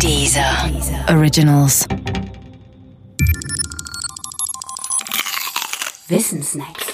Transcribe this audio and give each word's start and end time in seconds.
Dieser 0.00 0.70
Originals. 1.08 1.86
Wissensnacks. 6.08 6.84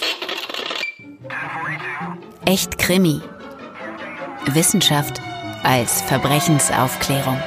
Echt 2.44 2.78
Krimi. 2.78 3.20
Wissenschaft 4.46 5.20
als 5.62 6.02
Verbrechensaufklärung. 6.02 7.38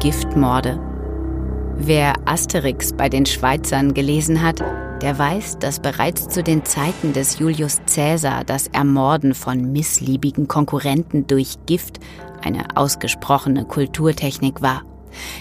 Giftmorde. 0.00 0.80
Wer 1.76 2.14
Asterix 2.24 2.92
bei 2.92 3.08
den 3.08 3.26
Schweizern 3.26 3.94
gelesen 3.94 4.42
hat, 4.42 4.62
der 5.02 5.18
weiß, 5.18 5.58
dass 5.58 5.80
bereits 5.80 6.28
zu 6.28 6.42
den 6.42 6.64
Zeiten 6.64 7.12
des 7.12 7.38
Julius 7.38 7.80
Caesar 7.92 8.44
das 8.44 8.68
Ermorden 8.68 9.34
von 9.34 9.72
missliebigen 9.72 10.48
Konkurrenten 10.48 11.26
durch 11.26 11.56
Gift 11.66 11.98
eine 12.40 12.76
ausgesprochene 12.76 13.64
Kulturtechnik 13.64 14.62
war. 14.62 14.82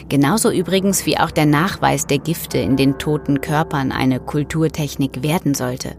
Genauso 0.10 0.52
übrigens 0.52 1.06
wie 1.06 1.18
auch 1.18 1.32
der 1.32 1.46
Nachweis 1.46 2.06
der 2.08 2.18
Gifte 2.18 2.58
in 2.58 2.76
den 2.76 2.98
toten 2.98 3.40
Körpern 3.40 3.92
eine 3.92 4.20
Kulturtechnik 4.20 5.24
werden 5.24 5.54
sollte. 5.54 5.96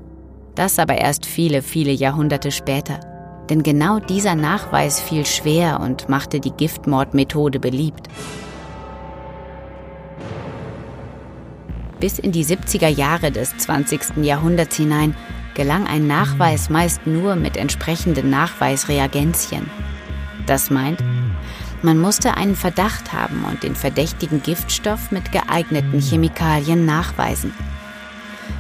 Das 0.55 0.79
aber 0.79 0.99
erst 0.99 1.25
viele, 1.25 1.63
viele 1.63 1.93
Jahrhunderte 1.93 2.51
später. 2.51 3.01
Denn 3.49 3.63
genau 3.63 3.99
dieser 3.99 4.35
Nachweis 4.35 5.01
fiel 5.01 5.25
schwer 5.25 5.81
und 5.81 6.09
machte 6.09 6.41
die 6.41 6.53
Giftmordmethode 6.53 7.59
beliebt. 7.59 8.09
Bis 12.03 12.19
in 12.19 12.33
die 12.33 12.45
70er 12.45 12.89
Jahre 12.89 13.31
des 13.31 13.57
20. 13.59 14.25
Jahrhunderts 14.25 14.77
hinein 14.77 15.15
gelang 15.55 15.87
ein 15.87 16.09
Nachweis 16.09 16.69
meist 16.69 17.07
nur 17.07 17.37
mit 17.37 17.57
entsprechenden 17.57 18.29
Nachweisreagenzien. 18.29 19.71
Das 20.45 20.69
meint, 20.69 20.99
man 21.81 21.99
musste 21.99 22.37
einen 22.37 22.57
Verdacht 22.57 23.13
haben 23.13 23.45
und 23.49 23.63
den 23.63 23.77
verdächtigen 23.77 24.43
Giftstoff 24.43 25.13
mit 25.13 25.31
geeigneten 25.31 26.01
Chemikalien 26.01 26.87
nachweisen. 26.87 27.55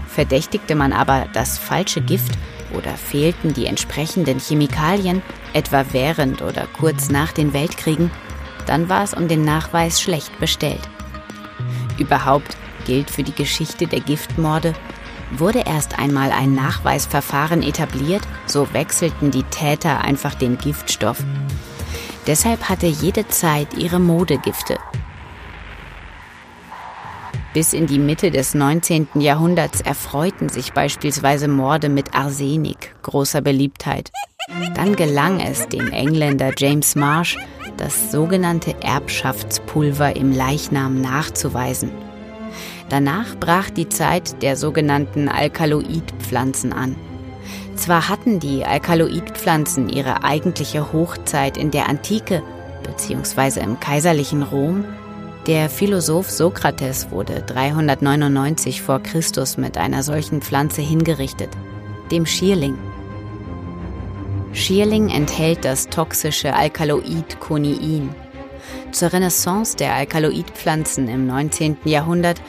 Verdächtigte 0.06 0.76
man 0.76 0.92
aber 0.92 1.26
das 1.32 1.58
falsche 1.58 2.00
Gift 2.00 2.38
oder 2.78 2.92
fehlten 2.92 3.54
die 3.54 3.66
entsprechenden 3.66 4.38
Chemikalien, 4.38 5.20
etwa 5.52 5.84
während 5.90 6.42
oder 6.42 6.68
kurz 6.78 7.10
nach 7.10 7.32
den 7.32 7.52
Weltkriegen, 7.52 8.12
dann 8.66 8.88
war 8.88 9.02
es 9.02 9.14
um 9.14 9.26
den 9.26 9.44
Nachweis 9.44 10.00
schlecht 10.00 10.38
bestellt. 10.38 10.88
Überhaupt 11.98 12.56
gilt 12.84 13.10
für 13.10 13.22
die 13.22 13.34
Geschichte 13.34 13.86
der 13.86 14.00
Giftmorde, 14.00 14.74
wurde 15.30 15.64
erst 15.66 15.98
einmal 15.98 16.30
ein 16.30 16.54
Nachweisverfahren 16.54 17.62
etabliert, 17.62 18.22
so 18.46 18.72
wechselten 18.72 19.30
die 19.30 19.44
Täter 19.44 20.00
einfach 20.02 20.34
den 20.34 20.58
Giftstoff. 20.58 21.22
Deshalb 22.26 22.68
hatte 22.68 22.86
jede 22.86 23.26
Zeit 23.28 23.74
ihre 23.74 23.98
Modegifte. 23.98 24.78
Bis 27.54 27.74
in 27.74 27.86
die 27.86 27.98
Mitte 27.98 28.30
des 28.30 28.54
19. 28.54 29.08
Jahrhunderts 29.16 29.82
erfreuten 29.82 30.48
sich 30.48 30.72
beispielsweise 30.72 31.48
Morde 31.48 31.90
mit 31.90 32.14
Arsenik 32.14 32.94
großer 33.02 33.42
Beliebtheit. 33.42 34.10
Dann 34.74 34.96
gelang 34.96 35.40
es 35.40 35.68
dem 35.68 35.88
Engländer 35.88 36.52
James 36.56 36.94
Marsh, 36.94 37.36
das 37.76 38.10
sogenannte 38.10 38.74
Erbschaftspulver 38.82 40.16
im 40.16 40.32
Leichnam 40.32 41.00
nachzuweisen. 41.00 41.90
Danach 42.92 43.36
brach 43.40 43.70
die 43.70 43.88
Zeit 43.88 44.42
der 44.42 44.54
sogenannten 44.54 45.30
Alkaloidpflanzen 45.30 46.74
an. 46.74 46.94
Zwar 47.74 48.10
hatten 48.10 48.38
die 48.38 48.66
Alkaloidpflanzen 48.66 49.88
ihre 49.88 50.24
eigentliche 50.24 50.92
Hochzeit 50.92 51.56
in 51.56 51.70
der 51.70 51.88
Antike 51.88 52.42
bzw. 52.82 53.60
im 53.60 53.80
kaiserlichen 53.80 54.42
Rom, 54.42 54.84
der 55.46 55.70
Philosoph 55.70 56.28
Sokrates 56.28 57.10
wurde 57.10 57.40
399 57.40 58.82
vor 58.82 59.00
Christus 59.00 59.56
mit 59.56 59.78
einer 59.78 60.02
solchen 60.02 60.42
Pflanze 60.42 60.82
hingerichtet, 60.82 61.48
dem 62.10 62.26
Schierling. 62.26 62.76
Schierling 64.52 65.08
enthält 65.08 65.64
das 65.64 65.88
toxische 65.88 66.52
Alkaloid 66.52 67.40
Koniin. 67.40 68.10
Zur 68.90 69.14
Renaissance 69.14 69.76
der 69.78 69.94
Alkaloidpflanzen 69.94 71.08
im 71.08 71.26
19. 71.26 71.78
Jahrhundert 71.84 72.42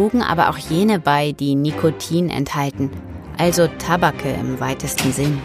trugen 0.00 0.22
aber 0.22 0.48
auch 0.48 0.56
jene 0.56 0.98
bei, 0.98 1.32
die 1.32 1.54
Nikotin 1.54 2.30
enthalten, 2.30 2.90
also 3.36 3.66
Tabake 3.66 4.30
im 4.30 4.58
weitesten 4.58 5.12
Sinn. 5.12 5.38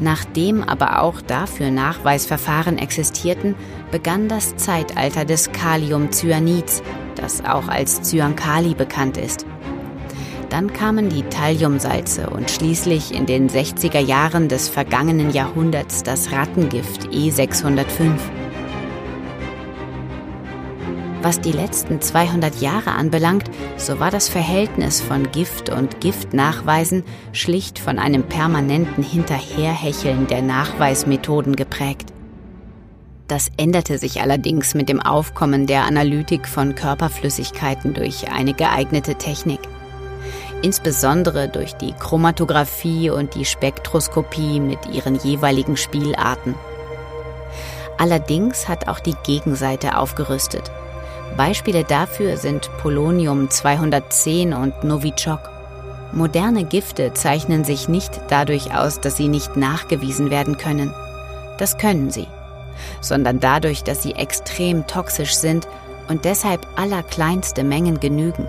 Nachdem 0.00 0.62
aber 0.62 1.02
auch 1.02 1.20
dafür 1.20 1.70
Nachweisverfahren 1.70 2.78
existierten, 2.78 3.54
begann 3.90 4.28
das 4.28 4.56
Zeitalter 4.56 5.26
des 5.26 5.52
Kaliumcyanids, 5.52 6.82
das 7.14 7.44
auch 7.44 7.68
als 7.68 8.00
Cyankali 8.00 8.72
bekannt 8.72 9.18
ist. 9.18 9.44
Dann 10.48 10.72
kamen 10.72 11.10
die 11.10 11.24
Thalliumsalze 11.24 12.30
und 12.30 12.50
schließlich 12.50 13.14
in 13.14 13.26
den 13.26 13.50
60er 13.50 14.00
Jahren 14.00 14.48
des 14.48 14.70
vergangenen 14.70 15.30
Jahrhunderts 15.30 16.02
das 16.02 16.32
Rattengift 16.32 17.06
E605. 17.08 18.18
Was 21.24 21.40
die 21.40 21.52
letzten 21.52 22.02
200 22.02 22.60
Jahre 22.60 22.90
anbelangt, 22.90 23.50
so 23.78 23.98
war 23.98 24.10
das 24.10 24.28
Verhältnis 24.28 25.00
von 25.00 25.30
Gift 25.32 25.70
und 25.70 26.02
Giftnachweisen 26.02 27.02
schlicht 27.32 27.78
von 27.78 27.98
einem 27.98 28.24
permanenten 28.24 29.02
Hinterherhecheln 29.02 30.26
der 30.26 30.42
Nachweismethoden 30.42 31.56
geprägt. 31.56 32.12
Das 33.26 33.50
änderte 33.56 33.96
sich 33.96 34.20
allerdings 34.20 34.74
mit 34.74 34.90
dem 34.90 35.00
Aufkommen 35.00 35.66
der 35.66 35.84
Analytik 35.84 36.46
von 36.46 36.74
Körperflüssigkeiten 36.74 37.94
durch 37.94 38.30
eine 38.30 38.52
geeignete 38.52 39.14
Technik. 39.14 39.60
Insbesondere 40.60 41.48
durch 41.48 41.72
die 41.72 41.94
Chromatographie 41.94 43.08
und 43.08 43.34
die 43.34 43.46
Spektroskopie 43.46 44.60
mit 44.60 44.80
ihren 44.92 45.14
jeweiligen 45.14 45.78
Spielarten. 45.78 46.54
Allerdings 47.96 48.68
hat 48.68 48.88
auch 48.88 49.00
die 49.00 49.16
Gegenseite 49.24 49.96
aufgerüstet. 49.96 50.70
Beispiele 51.36 51.82
dafür 51.82 52.36
sind 52.36 52.70
Polonium 52.78 53.50
210 53.50 54.54
und 54.54 54.84
Novichok. 54.84 55.50
Moderne 56.12 56.64
Gifte 56.64 57.12
zeichnen 57.12 57.64
sich 57.64 57.88
nicht 57.88 58.20
dadurch 58.28 58.72
aus, 58.72 59.00
dass 59.00 59.16
sie 59.16 59.26
nicht 59.26 59.56
nachgewiesen 59.56 60.30
werden 60.30 60.58
können. 60.58 60.94
Das 61.58 61.76
können 61.76 62.10
sie. 62.10 62.28
Sondern 63.00 63.40
dadurch, 63.40 63.82
dass 63.82 64.02
sie 64.02 64.12
extrem 64.12 64.86
toxisch 64.86 65.34
sind 65.34 65.66
und 66.08 66.24
deshalb 66.24 66.66
allerkleinste 66.76 67.64
Mengen 67.64 67.98
genügen. 67.98 68.46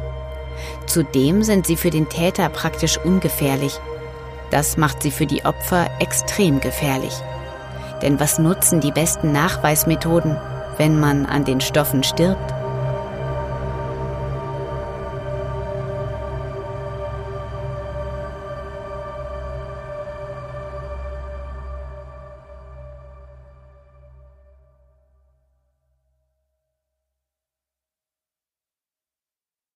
Zudem 0.85 1.41
sind 1.41 1.65
sie 1.65 1.77
für 1.77 1.89
den 1.89 2.07
Täter 2.07 2.49
praktisch 2.49 2.99
ungefährlich. 3.03 3.79
Das 4.51 4.77
macht 4.77 5.01
sie 5.01 5.11
für 5.11 5.25
die 5.25 5.43
Opfer 5.43 5.89
extrem 5.99 6.59
gefährlich. 6.59 7.13
Denn 8.03 8.19
was 8.19 8.37
nutzen 8.37 8.79
die 8.79 8.91
besten 8.91 9.31
Nachweismethoden, 9.31 10.37
wenn 10.77 10.99
man 10.99 11.25
an 11.25 11.45
den 11.45 11.61
Stoffen 11.61 12.03
stirbt? 12.03 12.53